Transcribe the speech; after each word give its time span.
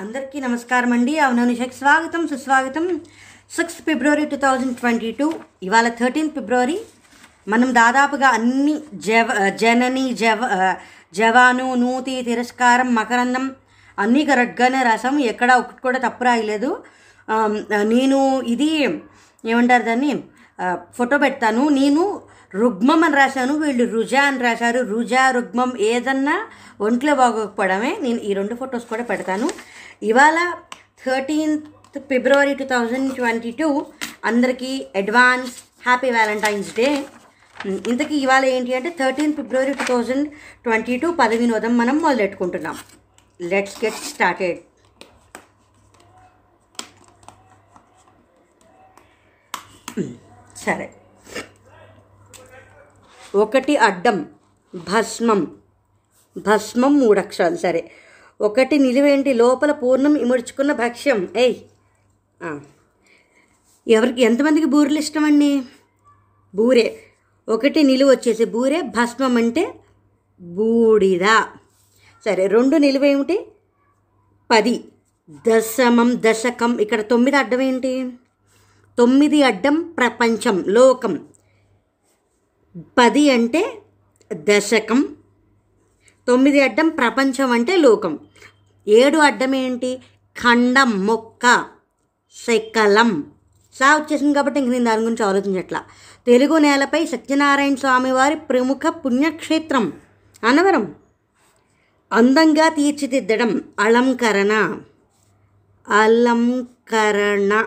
అందరికీ 0.00 0.40
నమస్కారం 0.40 0.92
అండి 0.92 1.12
అవుననుషకి 1.18 1.74
స్వాగతం 1.74 2.22
సుస్వాగతం. 2.28 2.84
Sixth 3.56 3.80
February 3.82 4.26
two 4.26 4.36
thousand 4.36 4.76
twenty 4.76 5.10
two 5.12 5.26
ఇవాళ 5.62 5.88
థర్టీన్త్ 5.88 6.34
ఫిబ్రవరి. 6.34 6.76
మనం 7.48 7.74
దాదాపుగా 7.74 8.28
అన్ని 8.28 8.74
జవ 8.94 9.28
జనని 9.62 10.04
జవ 10.14 10.50
జవాను 11.12 11.74
నూతి 11.74 12.22
తిరస్కారం 12.22 12.94
మకరందం 12.94 13.46
అన్నీ 13.98 14.24
కరెక్ట్గానే 14.24 14.82
రాసాం 14.82 15.16
ఎక్కడ 15.32 15.52
ఒకటి 15.52 15.80
కూడా 15.82 15.98
తప్పు 15.98 16.24
రాయలేదు. 16.24 16.70
నేను 17.94 18.42
ఇది 18.42 18.70
ఏమంటారు 19.44 19.82
దాన్ని? 19.82 20.12
ఫోటో 20.96 21.18
పెడతాను. 21.18 21.68
నేను 21.68 22.04
రుగ్మం 22.54 23.04
అని 23.04 23.16
రాశాను 23.16 23.54
వీళ్ళు 23.58 23.84
రుజా 23.94 24.22
అని 24.22 24.38
రాశారు. 24.38 24.80
రుజా 24.80 25.30
రుగ్మం 25.30 25.72
ఏదన్నా 25.80 26.36
ఒంట్లో 26.80 27.14
బాగోకపోవడమే. 27.14 27.96
నేను 28.00 28.18
ఈ 28.18 28.32
రెండు 28.32 28.54
ఫొటోస్ 28.54 28.86
కూడా 28.86 29.02
పెడతాను. 29.02 29.48
ఇవాళ 30.02 30.38
thirteenth 31.04 31.98
February 31.98 32.54
two 32.54 32.64
thousand 32.64 33.14
twenty 33.14 33.50
two 33.50 33.86
అందరికీ 34.24 34.86
అడ్వాన్స్ 34.96 35.54
హ్యాపీ 35.84 36.10
వ్యాలంటైన్స్ 36.10 36.72
డే. 36.76 37.06
ఇంతకీ 37.90 38.16
ఇవాళ 38.16 38.44
ఏంటి 38.44 38.74
అంటే 38.74 38.90
thirteenth 39.00 39.36
February 39.36 39.74
two 39.74 39.84
thousand 39.84 40.28
twenty 40.64 40.98
two 40.98 41.10
పది 41.12 41.36
వినోదం 41.36 41.78
మనం 41.78 41.98
మొదలెట్టుకుంటున్నాం. 41.98 42.78
లెట్స్ 43.40 43.84
గెట్ 43.84 43.94
స్టార్టెడ్ 43.94 44.58
సరే. 50.66 51.05
ఒకటి 53.36 53.76
అడ్డం 53.76 54.26
భస్మం. 54.74 55.40
భస్మం 56.38 56.98
మూడు 56.98 57.20
అక్షరాలు 57.20 57.56
సరే. 57.56 57.90
ఒకటి 58.40 58.78
నిలువేంటి 58.78 59.34
లోపల 59.34 59.72
పూర్ణం 59.72 60.16
ఇముడ్చుకున్న 60.16 60.72
భక్ష్యం. 60.72 61.28
ఏయ్! 61.36 61.54
ఎవరికి 63.88 64.22
ఎంతమందికి 64.22 64.66
బూరెలు 64.66 64.98
ఇష్టమండి? 64.98 65.62
బూరే. 66.54 67.00
ఒకటి 67.48 67.82
నిలువ 67.82 68.10
వచ్చేసి 68.10 68.44
బూరే 68.44 68.82
భస్మం 68.82 69.36
అంటే 69.36 69.74
బూడిద. 70.40 71.26
సరే 72.24 72.46
రెండు 72.46 72.76
నిలువేమిటి 72.76 73.46
పది. 74.50 74.84
దశమం 75.48 76.22
దశకం 76.26 76.78
ఇక్కడ 76.80 77.00
తొమ్మిది 77.00 77.36
అడ్డం 77.36 77.60
ఏంటి? 77.60 78.12
తొమ్మిది 78.98 79.42
అడ్డం 79.42 79.94
ప్రపంచం 79.98 80.64
లోకం. 80.68 81.14
పది 82.76 83.30
అంటే 83.30 83.78
దశకం 84.32 85.16
తొమ్మిది 86.28 86.60
అడ్డం 86.60 86.88
ప్రపంచం 86.88 87.50
అంటే 87.50 87.76
లోకం. 87.76 88.18
ఏడు 88.88 89.18
అడ్డం 89.18 89.54
ఏంటి? 89.54 89.96
ఖండం 90.40 91.06
మొక్క 91.06 91.64
శకలం. 92.46 93.30
సా 93.74 93.96
వచ్చేసింది 93.96 94.34
కాబట్టి 94.34 94.60
ఇంక 94.60 94.68
నేను 94.68 94.84
దాని 94.84 95.02
గురించి 95.02 95.24
ఆలోచించట్లా. 95.24 95.84
తెలుగు 96.26 96.58
నేలపై 96.58 97.06
సత్యనారాయణ 97.06 97.74
స్వామి 97.74 98.12
వారి 98.12 98.36
ప్రముఖ 98.36 98.80
పుణ్యక్షేత్రం. 98.88 99.92
అనవరం 100.44 100.94
అందంగా 102.12 102.68
తీర్చిదిద్దడం. 102.68 103.60
అలంకరణ. 103.80 104.80
అలంకరణ. 105.88 107.66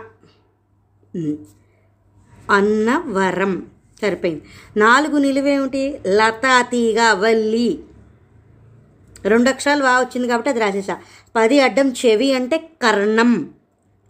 అన్నవరం. 2.51 3.71
సరిపోయింది. 4.01 4.41
నాలుగు 4.77 5.17
నిలువేమిటి? 5.17 5.99
లతా 6.07 6.61
తీగ 6.61 7.11
వల్లి. 7.11 7.79
రెండు 9.25 9.49
అక్షరాలు 9.49 9.83
వా 9.83 9.99
వచ్చింది 9.99 10.27
కాబట్టి 10.27 10.49
అది 10.49 10.59
రాసేసా. 10.59 10.97
పది 11.35 11.59
అడ్డం 11.59 11.93
చెవి 12.05 12.33
అంటే 12.33 12.57
కర్ణం. 12.57 13.49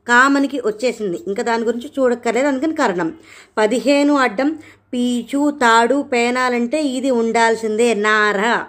కామనికి 0.07 0.59
వచ్చేసింది. 0.59 1.19
ఇంకా 1.27 1.43
దాని 1.43 1.63
గురించి 1.63 1.91
చూడక్కర్లేదు 1.99 2.47
అందుకని 2.47 2.75
కర్ణం. 2.75 3.13
పదిహేను 3.57 4.13
అడ్డం 4.13 4.59
పీచు 4.93 5.51
తాడు 5.61 6.01
పేనాలంటే 6.01 6.81
ఇది 6.81 7.11
ఉండాల్సిందే 7.11 7.93
నార. 7.93 8.65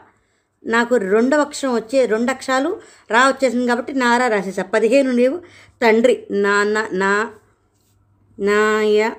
నాకు 0.67 0.97
రెండవ 0.97 1.41
అక్షరం 1.41 1.75
వచ్చే 1.75 2.07
రెండు 2.07 2.31
అక్షరాలు 2.31 2.81
రా 3.11 3.29
వచ్చేసింది 3.29 3.67
కాబట్టి 3.67 3.93
నారా 3.93 4.29
రాసేసా. 4.29 4.63
పదిహేను 4.63 5.13
నీవు 5.13 5.39
తండ్రి 5.83 6.27
నాన్న 6.31 6.89
నా 6.93 7.31
నాయ 8.39 9.11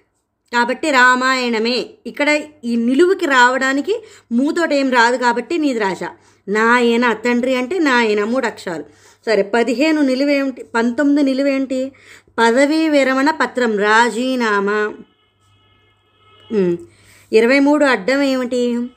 కాబట్టి 0.54 0.92
రామాయణమే. 0.92 1.86
ఇక్కడ 2.06 2.42
ఈ 2.64 2.76
నిలువుకి 2.76 3.26
రావడానికి 3.26 4.04
మూతోట 4.32 4.74
ఏం 4.74 4.92
రాదు 4.92 5.18
కాబట్టి 5.18 5.58
నీది 5.58 5.80
రాశ. 5.80 6.00
నాయన 6.48 7.14
తండ్రి 7.14 7.56
అంటే 7.56 7.80
నాయన 7.80 8.24
మూడు 8.24 8.46
అక్షరాలు. 8.46 8.86
సరే 9.26 9.42
పదిహేను 9.42 10.02
నిలువేంటి 10.02 10.64
పంతొమ్మిది 10.64 11.24
నిలువేంటి 11.24 11.92
పదవీ 12.40 12.90
విరమణ 12.90 13.32
పత్రం 13.32 13.80
రాజీనామా. 13.80 14.94
ఇరవై 17.32 17.60
మూడు 17.60 17.86
అడ్డం 17.86 18.22
ఏమిటి? 18.22 18.88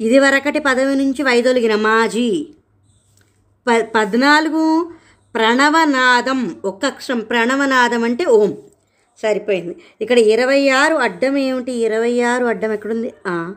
ఇదివరకటి 0.00 0.58
పదవి 0.58 0.94
నుంచి 0.94 1.22
వైదొలిగిన 1.22 1.74
మాజీ. 1.74 2.46
ప 3.68 3.86
పద్నాలుగు 3.94 4.92
ప్రణవనాదం. 5.34 6.56
ఒక్క 6.64 6.86
అక్షరం 6.86 7.20
ప్రణవనాదం 7.20 8.04
అంటే 8.04 8.24
ఓం. 8.24 8.56
సరిపోయింది. 9.22 9.76
ఇక్కడ 10.00 10.18
ఇరవై 10.18 10.68
ఆరు 10.68 10.94
అడ్డం 10.94 11.36
ఏమిటి? 11.36 11.72
ఇరవై 11.72 12.20
ఆరు 12.20 12.44
అడ్డం 12.44 12.72
ఎక్కడుంది? 12.72 13.12
ఆ, 13.26 13.54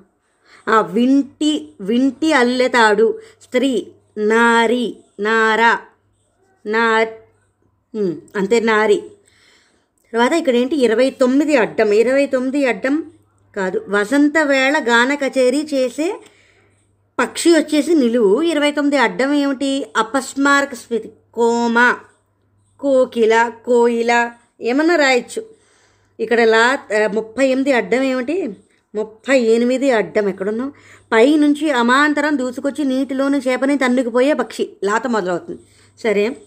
వింటి 0.82 1.74
వింటి 1.82 2.34
అల్లెతాడు 2.34 3.20
స్త్రీ 3.42 3.88
నారి. 4.18 4.96
నారా 5.20 5.72
నా 6.66 6.84
అంతే 8.40 8.58
నారి. 8.60 8.98
తర్వాత 10.12 10.34
ఇక్కడ 10.34 10.56
ఏంటి 10.56 10.76
ఇరవై 10.86 11.10
తొమ్మిది 11.10 11.54
అడ్డం. 11.58 11.90
ఇరవై 11.94 12.26
తొమ్మిది 12.26 12.60
అడ్డం 12.66 12.96
కాదు. 13.58 13.86
వసంత 13.90 14.38
వేళ 14.38 14.76
గాన 14.90 15.12
కచేరీ 15.16 15.62
చేసే 15.74 16.08
పక్షి 17.20 17.50
వచ్చేసి 17.58 17.94
నిలువు. 17.96 18.42
ఇరవై 18.42 18.72
తొమ్మిది 18.72 18.98
అడ్డం 18.98 19.34
ఏమిటి? 19.34 19.72
అపస్మారక 19.98 20.74
స్మృతి 20.74 21.10
కోమ 21.34 21.78
కోకిల 22.80 23.52
కోయిల 23.66 24.32
ఏమన్నా 24.62 24.96
రాయొచ్చు. 24.96 25.42
ఇక్కడ 26.20 26.42
లా 26.44 26.66
ముప్పై 27.14 27.46
ఎనిమిది 27.48 27.72
అడ్డం 27.72 28.04
ఏమిటి? 28.04 28.38
ముప్పై 28.96 29.40
ఎనిమిది 29.40 29.92
అడ్డం 29.92 30.30
ఎక్కడున్నాం 30.30 30.70
పై 31.12 31.36
నుంచి 31.38 31.72
అమాంతరం 31.72 32.38
దూసుకొచ్చి 32.38 32.86
నీటిలోని 32.86 33.38
చేపని 33.38 33.78
తన్నుకుపోయే 33.78 34.34
పక్షి 34.34 34.70
లాత 34.84 35.08
మొదలవుతుంది. 35.08 35.62
సరే 36.04 36.38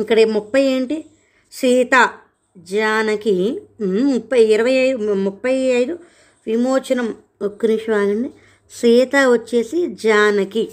ఇక్కడ 0.00 0.24
ముప్పై 0.24 0.62
ఏంటి? 0.62 1.04
సీత 1.52 2.10
జానకి 2.58 3.60
ముప్పై 3.80 4.42
ఇరవై 4.44 4.72
ఐదు 4.72 5.14
ముప్పై 5.14 5.54
ఐదు 5.54 5.98
విమోచనం 6.46 7.14
ఒక్క 7.42 7.66
నిమిషం 7.66 7.92
ఆగండి. 7.92 8.30
సీత 8.70 9.16
వచ్చేసి 9.16 9.86
జానకి. 9.86 10.68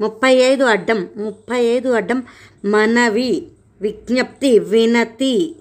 ముప్పై 0.00 0.34
ఐదు 0.34 0.64
అడ్డం 0.64 1.08
ముప్పై 1.16 1.64
ఐదు 1.64 1.88
అడ్డం 1.88 2.22
మనవి 2.64 3.46
విజ్ఞప్తి 3.80 4.58
వినతి. 4.58 5.56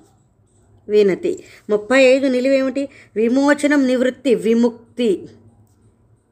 వినతి. 0.89 1.43
ముప్పై 1.69 2.03
ఐదు 2.03 2.27
నిలువేమిటి? 2.27 2.89
విమోచనం 3.15 3.87
నివృత్తి 3.87 4.35
విముక్తి. 4.35 5.29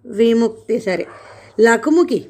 విముక్తి 0.05 0.79
సరే. 0.79 1.07
లకుముకి. 1.61 2.25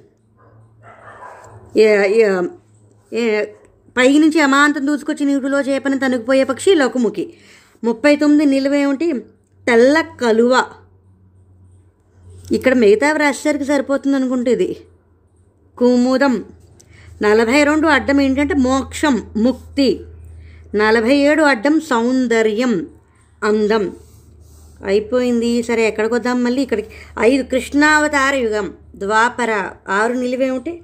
ఏ- 1.77 3.45
పై 3.97 4.17
నుంచి 4.17 4.41
అమాంతం 4.41 4.87
దూసుకొచ్చి 4.87 5.25
నీటిలో 5.25 5.61
చేపని 5.61 5.99
తనుకుపోయే 5.99 6.43
పక్షి 6.43 6.75
లకుముకి. 6.75 7.33
ముప్పై 7.83 8.15
తొమ్మిది 8.15 8.51
నిలువేమిటి? 8.51 9.13
తెల్ల 9.67 10.01
కలువ. 10.01 10.63
ఇక్కడ 12.51 12.73
మిగతా 12.73 13.11
రాసేసరికి 13.11 13.65
సరిపోతుంది 13.65 14.15
అనుకుంటే 14.15 14.51
ఇది. 14.51 14.77
కుముదం. 15.77 16.45
నలభై 17.21 17.63
రెండు 17.63 17.87
అడ్డం 17.87 18.21
ఏంటంటే 18.21 18.53
మోక్షం 18.53 19.27
ముక్తి. 19.37 20.01
నలభై 20.75 21.15
ఏడు 21.15 21.43
అడ్డం 21.43 21.81
సౌందర్యం 21.81 22.87
అందం. 23.43 23.95
అయిపోయింది. 24.85 25.63
సరే 25.63 25.87
ఎక్కడికి 25.87 26.13
వద్దాం 26.13 26.43
మళ్ళీ 26.43 26.61
ఇక్కడికి. 26.61 26.87
ఐదు 27.19 27.43
కృష్ణావతార 27.43 28.35
యుగం. 28.35 28.73
ద్వాపర 28.95 29.71
ఆరు 29.89 30.13
నిలువేమిటి? 30.13 30.83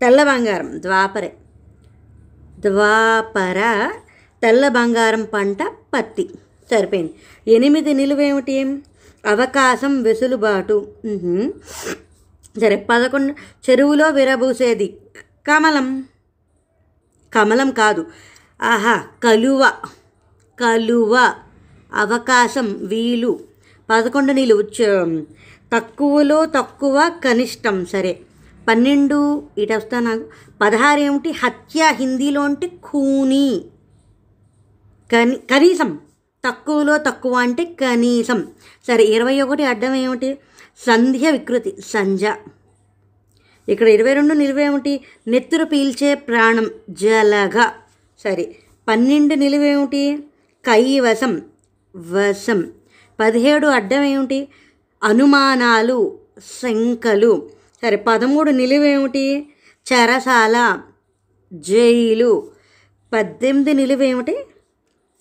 తెల్ల 0.00 0.22
బంగారం. 0.22 0.82
ద్వాపరే. 0.82 1.32
ద్వాపర 2.58 3.90
తెల్ల 4.42 4.68
బంగారం 4.68 5.22
పంట 5.22 5.62
పత్తి. 5.62 6.30
సరిపోయింది. 6.70 7.14
ఎనిమిది 7.48 7.94
నిలువేమిటి 7.94 8.62
అవకాశం 9.26 10.02
వెసులుబాటు. 10.02 10.88
సరే 12.60 12.86
పదకొండు. 12.90 13.34
చెరువులో 13.70 14.10
విరబూసేది. 14.10 14.96
కమలం. 15.46 16.04
కమలం 17.34 17.70
కాదు. 17.70 18.06
ఆహా 18.62 19.04
కలువ 19.24 19.72
కలువ 20.60 21.34
అవకాశం 21.94 22.78
వీలు. 22.82 23.40
పదకొండు 23.90 24.32
నీళ్ళు 24.32 24.62
తక్కువలో 25.76 26.44
తక్కువ 26.44 27.12
కనిష్టం 27.24 27.86
సరే. 27.86 28.20
పన్నెండు 28.68 29.42
ఇటు 29.58 29.72
వస్తా 29.72 30.00
నాకు. 30.00 30.24
పదహారు 30.60 31.00
ఏమిటి? 31.00 31.30
హత్య 31.30 31.92
హిందీలో 31.92 32.40
అంటే 32.40 32.66
ఖూనీ. 32.68 33.64
కని 35.12 35.36
కనీసం. 35.36 35.98
తక్కువలో 36.48 36.96
తక్కువ 36.96 37.34
అంటే 37.34 37.64
కనీసం. 37.64 38.48
సరే 38.86 39.04
ఇరవై 39.04 39.40
ఒకటి 39.40 39.64
అడ్డం 39.64 39.94
ఏమిటి? 39.94 40.38
సంధ్య 40.86 41.30
వికృతి 41.30 41.76
సంజ 41.86 42.24
ఇక్కడ 43.68 43.88
ఇరవై 43.88 44.12
రెండు 44.12 44.34
నిలువేమిటి? 44.34 45.00
నెత్తురు 45.28 45.64
పీల్చే 45.64 46.14
ప్రాణం 46.14 46.70
జలగ. 46.90 47.70
సరే. 48.24 48.56
పన్నెండు 48.88 49.34
నిలువేమిటి 49.34 50.16
కైవసం 50.64 51.42
వశం 51.96 52.72
పదిహేడు 53.20 53.66
అడ్డం 53.66 54.02
ఏమిటి? 54.02 54.48
అనుమానాలు 55.02 56.18
శంకలు. 56.62 57.50
సరే 57.82 57.96
పదమూడు 57.96 58.50
నిలువేమిటి 58.50 59.52
చెరసాల 59.92 60.80
జైలు. 61.52 62.50
పద్దెనిమిది 63.12 63.74
నిలువేమిటి 63.74 64.36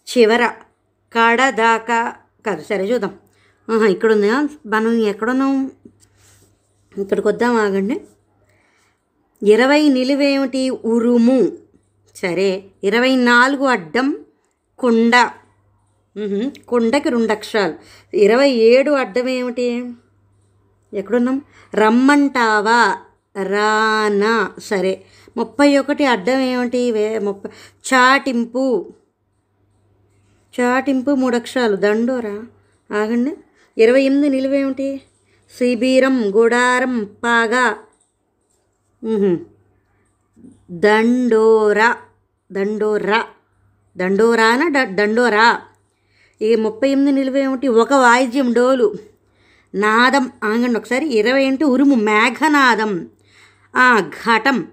చివర 0.10 0.52
కాడ 1.14 1.50
దాకా 1.50 2.16
కాదు 2.46 2.62
సరే 2.62 2.84
చూద్దాం. 2.86 3.86
ఇక్కడ 3.86 4.12
ఉందా 4.12 4.50
మనం 4.66 4.94
ఎక్కడున్నాం? 4.94 5.72
ఇక్కడికి 6.98 7.28
వద్దాం 7.28 7.56
ఆగండి. 7.56 8.02
ఇరవై 9.44 9.90
నిలువేమిటి 9.90 10.70
ఉరుము. 10.70 11.69
సరే 12.22 12.64
ఇరవై 12.84 13.16
నాలుగు 13.16 13.66
అడ్డం 13.66 14.26
కుండ. 14.80 15.30
కొండకి 16.18 16.62
కుండకి 16.62 17.10
రెండు 17.10 17.32
అక్షరాలు. 17.32 17.76
ఇరవై 18.16 18.50
ఏడు 18.50 18.92
అడ్డం 18.92 19.28
ఏమిటి? 19.30 19.94
ఎక్కడున్నాం? 20.94 21.42
రమ్మంటావా? 21.76 22.98
రానా. 23.44 24.52
సరే 24.60 25.04
ముప్పై 25.38 25.78
ఒకటి 25.78 26.06
అడ్డం 26.06 26.40
ఏమిటి? 26.40 26.92
వే 26.92 27.20
ముప్పై 27.20 27.50
చాటింపు. 27.94 28.94
చాటింపు 30.60 31.12
మూడు 31.12 31.36
అక్షరాలు. 31.36 31.76
దండోరా. 31.76 32.46
ఆగండి. 32.92 33.34
ఇరవై 33.78 34.04
ఎనిమిది 34.04 34.30
నిలువేమిటి 34.30 35.02
శిబిరం 35.58 36.36
గుడారం 36.36 37.10
పాగా. 37.24 37.78
దండోరా. 40.72 41.98
దండోరా. 42.52 43.26
దండోరాన 43.98 44.84
దండోరా. 44.84 45.62
ఈ 46.42 46.56
ముప్పై 46.56 46.90
ఎనిమిది 46.90 47.18
నిలువేమిటి 47.18 47.68
ఒక 47.68 47.94
వాయిద్యం 47.94 48.54
డోలు. 48.54 48.94
నాదం 49.76 50.32
ఆగండి 50.44 50.80
ఒకసారి. 50.80 51.06
ఇరవై 51.06 51.44
ఏంటి 51.44 51.64
ఉరుము 51.64 51.96
మేఘనాదం. 51.96 53.10
ఆ, 53.76 54.00
ఘటం. 54.00 54.68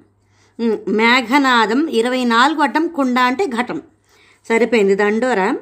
మేఘనాదం 0.89 1.89
ఇరవై 1.89 2.25
నాలుగు 2.25 2.61
అడ్డం 2.61 2.89
కుండ 2.89 3.19
అంటే 3.19 3.47
ఘటం. 3.47 3.83
సరిపోయింది 4.49 4.95
దండోరా. 4.95 5.59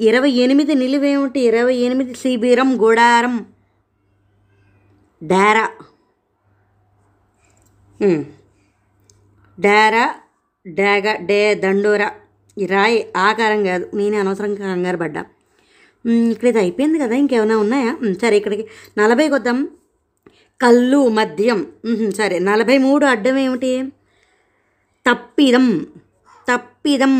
ఇరవై 0.00 0.30
ఎనిమిది 0.30 0.74
నిలువేమిటి? 0.74 1.40
ఇరవై 1.40 1.74
ఎనిమిది 1.74 2.14
శిబిరం 2.14 2.82
గుడారం. 2.82 3.46
డేరా. 5.22 5.70
డేరా 9.60 10.14
డేగ 10.66 11.16
డే 11.26 11.54
దండోరా. 11.54 12.10
ఈ 12.58 12.66
రాయి 12.66 13.06
ఆకారం 13.16 13.64
కాదు 13.64 13.90
నేనే 13.94 14.16
అనవసరంగా 14.16 14.74
కంగారు 14.74 14.96
పడ్డా. 14.96 15.22
ఇక్కడ 16.30 16.48
ఇది 16.48 16.58
అయిపోయింది 16.58 16.98
కదా 16.98 17.14
ఇంకేమైనా 17.14 17.56
ఉన్నాయా? 17.56 17.96
సరే 18.22 18.36
ఇక్కడికి 18.36 18.64
నలభైకి 18.98 19.34
వద్దాం 19.34 19.68
కళ్ళు 20.62 21.08
మద్యం. 21.08 21.66
సరే 22.18 22.38
నలభై 22.38 22.78
మూడు 22.78 23.06
అడ్డం 23.06 23.36
ఏమిటి? 23.36 23.92
తప్పిదం. 25.10 25.86
తప్పిదం 26.48 27.14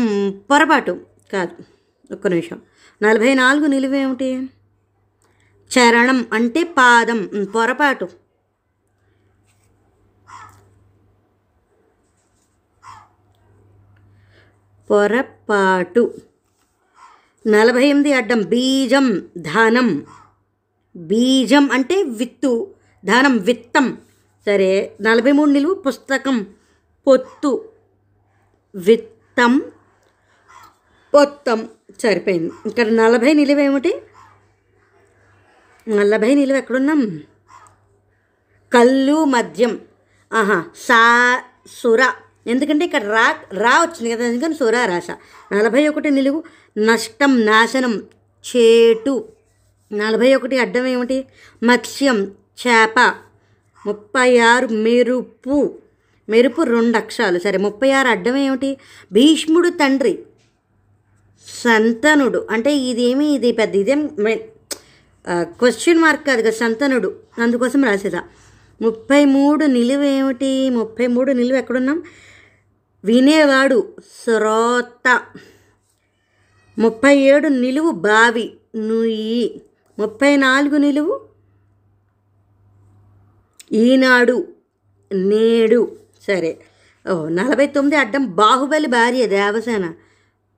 పొరపాటు. 0.51 0.93
కాదు 1.33 1.55
ఒక్క 2.13 2.27
నిమిషం. 2.27 2.61
నలభై 3.03 3.33
నాలుగు 3.33 3.65
నిలువేమిటి? 3.65 4.29
చరణం 5.71 6.25
అంటే 6.33 6.63
పాదం. 6.63 7.29
పొరపాటు. 7.55 8.07
పొరపాటు. 14.89 16.13
నలభై 17.47 17.85
ఎనిమిది 17.85 18.13
అడ్డం 18.13 18.41
బీజం 18.41 19.29
ధనం. 19.37 20.05
బీజం 20.95 21.71
అంటే 21.71 22.03
విత్తు 22.03 22.73
ధనం 23.05 23.37
విత్తం. 23.37 23.97
సరే 24.45 24.97
నలభై 25.01 25.31
మూడు 25.31 25.49
నిలువు 25.49 25.73
పుస్తకం 25.73 26.53
పొత్తు. 27.07 27.69
విత్తం 28.75 29.61
పొత్తం. 31.13 31.69
సరిపోయింది. 32.03 32.53
ఇక్కడ 32.65 32.87
నలభై 32.87 33.33
నిలువ 33.33 33.59
ఏమిటి? 33.59 34.01
నలభై 35.89 36.35
నిలువ 36.35 36.57
ఎక్కడున్నాం? 36.57 37.23
కళ్ళు 38.73 39.23
మద్యం 39.23 39.79
ఆహా 40.33 40.65
సా 40.75 41.43
సుర. 41.67 42.13
ఎందుకంటే 42.47 42.83
ఇక్కడ 42.85 43.03
రా 43.15 43.27
రా 43.53 43.73
వచ్చింది 43.81 44.09
కదా 44.11 44.25
అందుకని 44.25 44.55
సురారాశ 44.55 45.07
నలభై 45.53 45.87
ఒకటి 45.87 46.09
నిలువు 46.09 46.43
నష్టం 46.77 47.31
నాశనం 47.45 47.93
చేటు. 48.49 49.13
నలభై 49.93 50.29
ఒకటి 50.35 50.55
అడ్డం 50.59 50.85
ఏమిటి? 50.85 51.17
మత్స్యం 51.63 52.17
చేప. 52.61 52.99
ముప్పై 53.87 54.29
ఆరు 54.51 54.67
మెరుపు. 54.85 55.57
మెరుపు 56.29 56.61
రెండు 56.61 56.97
అక్షరాలు. 56.97 57.39
సరే 57.39 57.57
ముప్పై 57.65 57.89
ఆరు 57.91 58.07
అడ్డం 58.07 58.35
ఏమిటి? 58.37 58.69
భీష్ముడు 59.11 59.69
తండ్రి. 59.81 60.13
సంతనుడు. 61.63 62.47
అంటే 62.51 62.71
ఇదేమి? 62.91 63.27
ఇది 63.35 63.51
పెద్ద 63.51 63.75
ఇదేం 63.75 64.01
క్వశ్చన్ 65.59 65.99
మార్క్ 65.99 66.23
కాదు 66.27 66.41
కదా 66.41 66.51
సంతనుడు. 66.51 67.09
అందుకోసం 67.43 67.83
రాసేదా. 67.83 68.21
ముప్పై 68.81 69.25
మూడు 69.25 69.65
నిలువ 69.65 70.03
ఏమిటి 70.03 70.69
ముప్పై 70.69 71.07
మూడు 71.07 71.31
నిలువ 71.31 71.57
ఎక్కడున్నాం? 71.57 71.99
వినేవాడు 73.05 73.93
శ్రోత. 74.23 75.21
ముప్పై 76.79 77.17
ఏడు 77.17 77.47
నిలువు 77.47 77.91
బావి 77.91 78.53
నుయ్యి. 78.75 79.61
ముప్పై 79.99 80.35
నాలుగు 80.35 80.77
నిలువు 80.77 81.21
ఈనాడు 83.71 84.47
నేడు. 85.13 85.97
సరే. 86.27 86.57
ఓ 87.11 87.27
నలభై 87.27 87.67
తొమ్మిది 87.67 87.97
అడ్డం 87.97 88.25
బాహుబలి 88.25 88.87
భార్య 88.87 89.27
దేవసేన. 89.27 89.93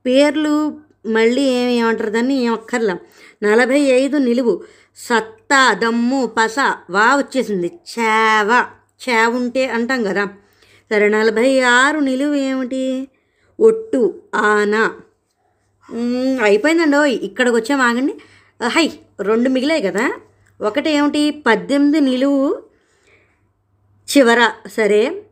పేర్లు 0.06 0.82
మళ్ళీ 1.06 1.42
ఏమి 1.42 1.74
ఏమంటారు 1.74 2.10
దాన్ని? 2.10 2.34
ఏమక్కర్లా 2.34 2.98
నలభై 3.44 3.80
ఐదు 3.80 4.18
నిలువు 4.18 4.64
సత్తా 4.98 5.74
దమ్ము 5.74 6.26
పస 6.26 6.56
వా 6.90 7.16
వచ్చేసింది. 7.16 7.68
చేవ. 7.68 8.66
చేవుంటే 9.10 9.68
అంటాం 9.68 10.04
కదా. 10.04 10.28
నలభై 10.94 11.60
ఆరు 11.60 12.00
నిలువు 12.00 12.34
ఏమిటి 12.34 13.08
ఒట్టు 13.60 14.22
ఆన. 14.36 15.00
అయిపోయిందండి 16.44 17.10
ఇక్కడికి 17.10 17.56
వచ్చాం 17.56 17.82
ఆగండి 17.82 18.22
హై 18.68 18.92
రెండు 19.22 19.50
మిగిలాయి 19.50 19.82
కదా. 19.82 20.20
ఒకటి 20.62 20.90
ఏమిటి? 20.90 21.44
పద్దెనిమిది 21.48 22.00
నిలువు 22.00 22.64
చివర. 24.18 24.52
సరే. 24.68 25.24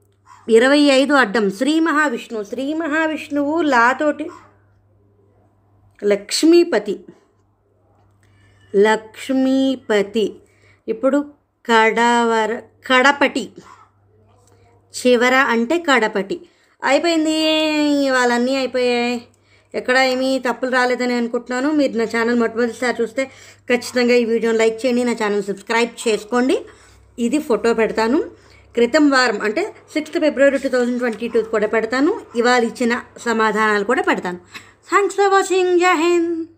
ఇరవై 0.50 0.80
ఐదు 0.80 1.14
అడ్డం. 1.14 1.52
శ్రీ 1.52 1.80
మహావిష్ణువు 1.80 2.44
శ్రీ 2.44 2.74
మహావిష్ణువు 2.74 3.62
లాతోటి 3.62 4.30
లక్ష్మీపతి. 6.04 7.00
లక్ష్మీపతి. 8.76 10.36
ఇప్పుడు 10.88 11.32
కడవర 11.66 12.60
కడపటి. 12.60 13.50
చివర 15.00 15.34
అంటే 15.34 15.78
కడపటి. 15.78 16.42
అయిపోయింది. 16.84 17.36
ఇవాళన్నీ 18.06 18.56
అయిపోయాయి. 18.56 19.22
ఎక్కడ 19.76 19.98
ఏమీ 19.98 20.40
తప్పులు 20.40 20.72
రాలేదని 20.72 21.14
అనుకుంటున్నాను. 21.14 21.72
మీరు 21.72 21.98
నా 21.98 22.04
ఛానల్ 22.04 22.40
మొట్టమొదటిసారి 22.40 23.02
చూస్తే 23.02 23.26
ఖచ్చితంగా 23.70 24.16
ఈ 24.16 24.26
వీడియోని 24.26 24.58
లైక్ 24.58 24.86
చేయండి. 24.86 25.04
నా 25.04 25.12
ఛానల్ 25.12 25.44
సబ్స్క్రైబ్ 25.44 26.08
చేసుకోండి. 26.08 26.62
ఇది 27.20 27.40
ఫోటో 27.40 27.74
పెడతాను. 27.74 28.24
క్రితం 28.74 29.10
వారం 29.10 29.42
అంటే 29.42 29.76
sixth 29.94 30.20
February 30.20 30.58
two 30.58 30.70
thousand 30.70 30.98
twenty 31.00 31.28
two 31.28 31.42
కూడా 31.42 31.68
పెడతాను. 31.68 32.22
ఇవాళ 32.36 32.64
ఇచ్చిన 32.64 33.02
సమాధానాలు 33.18 33.84
కూడా 33.84 34.02
పెడతాను. 34.02 34.38
Thanks 34.90 35.18
for 35.18 35.34
watching. 35.34 35.80
Jai 35.80 35.96
Hind. 36.04 36.55